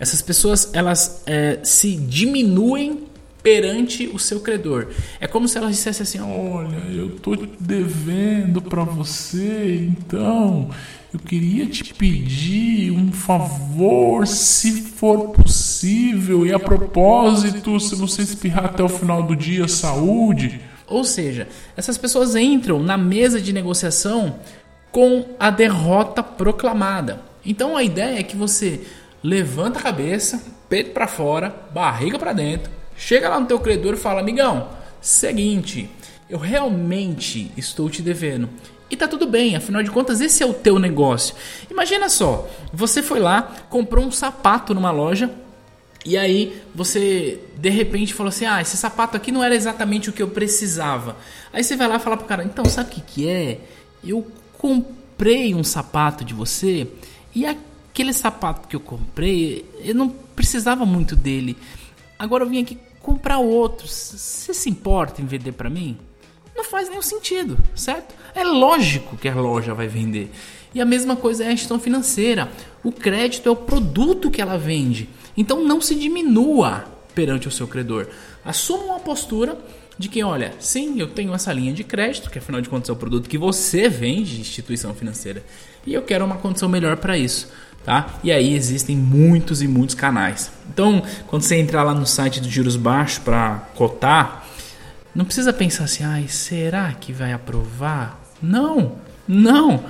essas 0.00 0.22
pessoas 0.22 0.70
elas 0.72 1.22
é, 1.26 1.60
se 1.62 1.96
diminuem 1.96 3.04
perante 3.42 4.08
o 4.08 4.18
seu 4.18 4.40
credor. 4.40 4.88
É 5.20 5.26
como 5.26 5.46
se 5.46 5.56
elas 5.58 5.72
dissessem 5.72 6.02
assim: 6.02 6.20
Olha, 6.20 6.82
eu 6.92 7.10
tô 7.10 7.36
devendo 7.60 8.62
para 8.62 8.82
você, 8.82 9.86
então 9.88 10.70
eu 11.12 11.20
queria 11.20 11.66
te 11.66 11.94
pedir 11.94 12.90
um 12.90 13.12
favor, 13.12 14.26
se 14.26 14.82
for 14.82 15.30
possível, 15.30 16.46
e 16.46 16.52
a 16.52 16.58
propósito, 16.58 17.78
se 17.78 17.94
você 17.94 18.22
espirrar 18.22 18.66
até 18.66 18.82
o 18.82 18.88
final 18.88 19.22
do 19.22 19.36
dia, 19.36 19.68
saúde. 19.68 20.60
Ou 20.86 21.04
seja, 21.04 21.48
essas 21.76 21.96
pessoas 21.96 22.34
entram 22.36 22.80
na 22.80 22.96
mesa 22.96 23.40
de 23.40 23.52
negociação 23.52 24.38
com 24.92 25.24
a 25.38 25.50
derrota 25.50 26.22
proclamada. 26.22 27.20
Então 27.44 27.76
a 27.76 27.82
ideia 27.82 28.18
é 28.18 28.22
que 28.22 28.36
você 28.36 28.80
levanta 29.22 29.78
a 29.78 29.82
cabeça, 29.82 30.42
peito 30.68 30.90
para 30.90 31.06
fora, 31.06 31.54
barriga 31.72 32.18
para 32.18 32.32
dentro, 32.32 32.70
chega 32.96 33.28
lá 33.28 33.38
no 33.38 33.46
teu 33.46 33.60
credor 33.60 33.94
e 33.94 33.98
fala: 33.98 34.20
"Amigão, 34.20 34.68
seguinte, 35.00 35.90
eu 36.28 36.38
realmente 36.38 37.50
estou 37.56 37.88
te 37.88 38.02
devendo. 38.02 38.48
E 38.88 38.96
tá 38.96 39.08
tudo 39.08 39.26
bem, 39.26 39.56
afinal 39.56 39.82
de 39.82 39.90
contas, 39.90 40.20
esse 40.20 40.42
é 40.42 40.46
o 40.46 40.54
teu 40.54 40.78
negócio. 40.78 41.34
Imagina 41.70 42.08
só, 42.08 42.48
você 42.72 43.02
foi 43.02 43.18
lá, 43.18 43.42
comprou 43.68 44.04
um 44.04 44.12
sapato 44.12 44.72
numa 44.72 44.92
loja 44.92 45.30
e 46.04 46.16
aí 46.16 46.62
você 46.72 47.40
de 47.56 47.68
repente 47.68 48.14
falou 48.14 48.28
assim: 48.28 48.44
"Ah, 48.44 48.60
esse 48.62 48.76
sapato 48.76 49.16
aqui 49.16 49.32
não 49.32 49.42
era 49.42 49.56
exatamente 49.56 50.08
o 50.08 50.12
que 50.12 50.22
eu 50.22 50.28
precisava". 50.28 51.16
Aí 51.52 51.64
você 51.64 51.76
vai 51.76 51.88
lá 51.88 51.98
falar 51.98 52.16
pro 52.16 52.26
cara: 52.26 52.44
"Então, 52.44 52.64
sabe 52.66 52.90
o 52.90 52.92
que 52.92 53.00
que 53.00 53.28
é? 53.28 53.58
Eu 54.04 54.24
comprei 54.56 55.52
um 55.52 55.64
sapato 55.64 56.24
de 56.24 56.32
você 56.32 56.86
e 57.34 57.44
aquele 57.44 58.12
sapato 58.12 58.68
que 58.68 58.76
eu 58.76 58.80
comprei, 58.80 59.68
eu 59.80 59.96
não 59.96 60.08
precisava 60.08 60.86
muito 60.86 61.16
dele. 61.16 61.56
Agora 62.16 62.44
eu 62.44 62.48
vim 62.48 62.62
aqui 62.62 62.78
comprar 63.00 63.38
outro. 63.38 63.88
Você 63.88 64.54
se 64.54 64.70
importa 64.70 65.20
em 65.20 65.26
vender 65.26 65.52
para 65.52 65.68
mim?" 65.68 65.98
Não 66.56 66.64
faz 66.64 66.88
nenhum 66.88 67.02
sentido, 67.02 67.58
certo? 67.74 68.14
É 68.34 68.42
lógico 68.42 69.16
que 69.16 69.28
a 69.28 69.34
loja 69.34 69.74
vai 69.74 69.86
vender. 69.86 70.30
E 70.74 70.80
a 70.80 70.84
mesma 70.84 71.16
coisa 71.16 71.44
é 71.44 71.48
a 71.48 71.54
gestão 71.54 71.78
financeira. 71.78 72.50
O 72.82 72.90
crédito 72.90 73.48
é 73.48 73.52
o 73.52 73.56
produto 73.56 74.30
que 74.30 74.40
ela 74.40 74.58
vende. 74.58 75.08
Então 75.36 75.62
não 75.62 75.80
se 75.80 75.94
diminua 75.94 76.84
perante 77.14 77.48
o 77.48 77.50
seu 77.50 77.66
credor. 77.66 78.08
Assuma 78.44 78.84
uma 78.84 79.00
postura 79.00 79.58
de 79.98 80.08
que, 80.08 80.22
olha, 80.22 80.52
sim, 80.58 81.00
eu 81.00 81.08
tenho 81.08 81.32
essa 81.34 81.52
linha 81.52 81.72
de 81.72 81.82
crédito, 81.82 82.30
que 82.30 82.38
afinal 82.38 82.60
de 82.60 82.68
contas 82.68 82.90
é 82.90 82.92
o 82.92 82.96
produto 82.96 83.28
que 83.28 83.38
você 83.38 83.88
vende, 83.88 84.40
instituição 84.40 84.94
financeira, 84.94 85.42
e 85.86 85.94
eu 85.94 86.02
quero 86.02 86.24
uma 86.24 86.36
condição 86.36 86.68
melhor 86.68 86.96
para 86.98 87.16
isso. 87.16 87.50
Tá? 87.84 88.18
E 88.24 88.32
aí 88.32 88.54
existem 88.54 88.96
muitos 88.96 89.62
e 89.62 89.68
muitos 89.68 89.94
canais. 89.94 90.50
Então, 90.68 91.02
quando 91.28 91.42
você 91.42 91.56
entrar 91.56 91.84
lá 91.84 91.94
no 91.94 92.04
site 92.04 92.40
do 92.40 92.50
Juros 92.50 92.76
Baixos 92.76 93.18
para 93.18 93.68
cotar, 93.76 94.45
não 95.16 95.24
precisa 95.24 95.50
pensar 95.50 95.84
assim, 95.84 96.04
ai, 96.04 96.28
será 96.28 96.92
que 96.92 97.10
vai 97.10 97.32
aprovar? 97.32 98.20
Não, 98.42 98.96
não. 99.26 99.82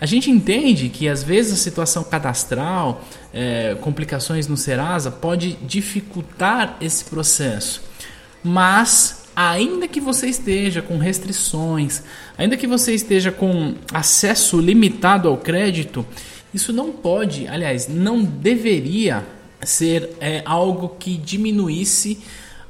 A 0.00 0.04
gente 0.04 0.28
entende 0.28 0.88
que 0.88 1.08
às 1.08 1.22
vezes 1.22 1.52
a 1.52 1.56
situação 1.56 2.02
cadastral, 2.02 3.04
é, 3.32 3.76
complicações 3.80 4.48
no 4.48 4.56
Serasa, 4.56 5.12
pode 5.12 5.52
dificultar 5.62 6.76
esse 6.80 7.04
processo. 7.04 7.82
Mas 8.42 9.26
ainda 9.36 9.86
que 9.86 10.00
você 10.00 10.26
esteja 10.26 10.82
com 10.82 10.98
restrições, 10.98 12.02
ainda 12.36 12.56
que 12.56 12.66
você 12.66 12.92
esteja 12.92 13.30
com 13.30 13.76
acesso 13.92 14.60
limitado 14.60 15.28
ao 15.28 15.36
crédito, 15.36 16.04
isso 16.52 16.72
não 16.72 16.90
pode, 16.90 17.46
aliás, 17.46 17.86
não 17.86 18.24
deveria 18.24 19.24
ser 19.62 20.10
é, 20.20 20.42
algo 20.44 20.96
que 20.98 21.16
diminuísse 21.16 22.18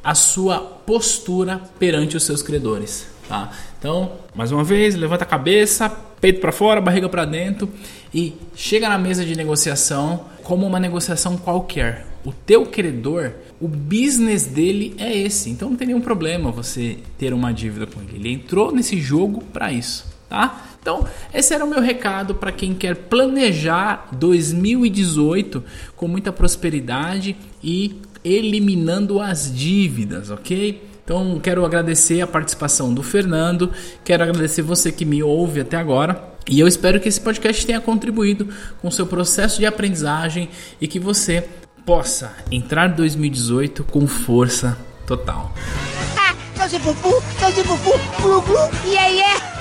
a 0.05 0.15
sua 0.15 0.59
postura 0.61 1.61
perante 1.79 2.17
os 2.17 2.23
seus 2.23 2.43
credores. 2.43 3.07
Tá? 3.27 3.51
Então, 3.79 4.13
mais 4.35 4.53
uma 4.53 4.63
vez, 4.63 4.95
levanta 4.95 5.25
a 5.25 5.27
cabeça, 5.27 5.89
peito 6.21 6.41
para 6.41 6.53
fora, 6.53 6.81
barriga 6.81 7.09
para 7.09 7.25
dentro 7.25 7.69
e 8.13 8.35
chega 8.55 8.89
na 8.89 8.99
mesa 8.99 9.25
de 9.25 9.35
negociação 9.35 10.27
como 10.43 10.67
uma 10.67 10.79
negociação 10.79 11.39
qualquer. 11.39 12.07
O 12.25 12.33
teu 12.33 12.67
credor, 12.67 13.33
o 13.61 13.67
business 13.67 14.47
dele 14.47 14.95
é 14.99 15.17
esse, 15.17 15.51
então 15.51 15.71
não 15.71 15.77
tem 15.77 15.89
nenhum 15.89 16.01
problema 16.01 16.51
você 16.51 16.99
ter 17.19 17.33
uma 17.33 17.53
dívida 17.53 17.87
com 17.87 18.01
ele. 18.01 18.17
Ele 18.17 18.33
entrou 18.33 18.73
nesse 18.73 19.01
jogo 19.01 19.43
para 19.53 19.73
isso, 19.73 20.07
tá? 20.29 20.74
Então, 20.85 21.09
esse 21.33 21.55
era 21.55 21.65
o 21.65 21.67
meu 21.67 21.81
recado 21.81 22.35
para 22.35 22.53
quem 22.53 22.75
quer 22.75 22.95
planejar 22.95 24.07
2018 24.13 25.65
com 25.97 26.07
muita 26.07 26.31
prosperidade 26.31 27.35
e 27.63 28.03
eliminando 28.23 29.19
as 29.19 29.51
dívidas, 29.51 30.29
ok? 30.29 30.87
Então, 31.03 31.41
quero 31.43 31.65
agradecer 31.65 32.21
a 32.21 32.27
participação 32.27 32.93
do 32.93 33.03
Fernando, 33.03 33.73
quero 34.05 34.25
agradecer 34.25 34.61
você 34.61 34.93
que 34.93 35.07
me 35.07 35.23
ouve 35.23 35.63
até 35.63 35.79
agora. 35.79 36.23
E 36.47 36.61
eu 36.61 36.69
espero 36.69 37.01
que 37.01 37.09
esse 37.09 37.21
podcast 37.21 37.65
tenha 37.65 37.81
contribuído 37.81 38.47
com 38.83 38.89
o 38.89 38.93
seu 38.93 39.07
processo 39.07 39.59
de 39.59 39.65
aprendizagem 39.65 40.51
e 40.79 40.87
que 40.87 41.01
você 41.01 41.49
possa 41.87 42.37
entrar 42.51 42.91
em 42.91 42.95
2018 42.95 43.85
com 43.85 44.07
força 44.07 44.77
total. 45.07 45.55
Ah, 46.19 46.35
tchauzinho, 46.55 46.83
Fufu, 46.83 47.23
tchauzinho, 47.39 47.65
Fufu, 47.65 47.99
glu, 48.21 48.43
glu, 48.43 48.93
yeah, 48.93 49.09
yeah. 49.09 49.54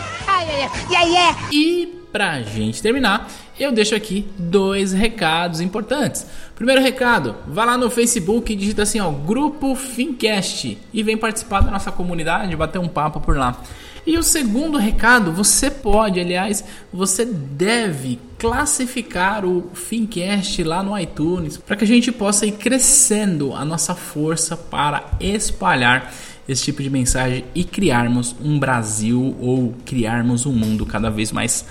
E 1.52 2.04
pra 2.12 2.42
gente 2.42 2.82
terminar, 2.82 3.30
eu 3.60 3.72
deixo 3.72 3.96
aqui 3.96 4.28
dois 4.38 4.94
recados 4.94 5.60
importantes. 5.60 6.26
Primeiro 6.56 6.82
recado, 6.82 7.36
vá 7.48 7.66
lá 7.66 7.78
no 7.78 7.90
Facebook 7.90 8.54
e 8.54 8.56
digita 8.56 8.84
assim, 8.84 9.00
ó, 9.00 9.10
Grupo 9.10 9.76
Fincast 9.76 10.78
e 10.94 11.04
vem 11.04 11.18
participar 11.18 11.62
da 11.62 11.72
nossa 11.72 11.92
comunidade, 11.92 12.56
bater 12.56 12.80
um 12.80 12.88
papo 12.88 13.20
por 13.20 13.36
lá. 13.36 13.60
E 14.06 14.18
o 14.18 14.24
segundo 14.24 14.78
recado, 14.78 15.32
você 15.32 15.72
pode, 15.72 16.20
aliás, 16.20 16.64
você 16.92 17.24
deve 17.24 18.20
classificar 18.38 19.46
o 19.46 19.70
Fincast 19.74 20.62
lá 20.62 20.84
no 20.84 21.00
iTunes 21.00 21.56
para 21.56 21.78
que 21.78 21.86
a 21.86 21.88
gente 21.88 22.12
possa 22.12 22.46
ir 22.46 22.52
crescendo 22.52 23.56
a 23.56 23.64
nossa 23.64 23.96
força 23.96 24.58
para 24.58 25.06
espalhar 25.22 26.14
esse 26.48 26.64
tipo 26.64 26.82
de 26.82 26.90
mensagem 26.90 27.46
e 27.56 27.64
criarmos 27.64 28.36
um 28.44 28.60
Brasil 28.60 29.36
ou 29.40 29.74
criarmos 29.86 30.46
um 30.46 30.52
mundo 30.52 30.86
cada 30.86 31.10
vez 31.10 31.32
mais 31.32 31.66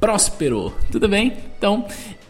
próspero. 0.00 0.72
Tudo 0.90 1.08
bem? 1.08 1.32
Então, 1.56 1.86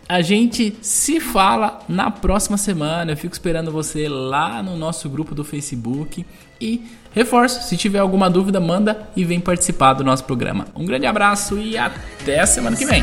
a 0.09 0.21
gente 0.21 0.77
se 0.83 1.21
fala 1.21 1.81
na 1.89 2.11
próxima 2.11 2.57
semana. 2.57 3.13
Eu 3.13 3.17
fico 3.17 3.33
esperando 3.33 3.73
você 3.73 4.09
lá 4.09 4.63
no 4.63 4.77
nosso 4.77 5.09
grupo 5.09 5.35
do 5.35 5.45
Facebook. 5.45 6.25
E 6.61 6.85
reforço, 7.13 7.63
se 7.69 7.77
tiver 7.77 7.99
alguma 7.99 8.31
dúvida, 8.31 8.61
manda 8.61 9.09
e 9.17 9.25
vem 9.25 9.41
participar 9.41 9.95
do 9.95 10.05
nosso 10.05 10.25
programa. 10.25 10.67
Um 10.75 10.85
grande 10.85 11.07
abraço 11.07 11.59
e 11.59 11.77
até 11.77 12.41
a 12.41 12.47
semana 12.47 12.77
que 12.77 12.87
vem. 12.87 13.03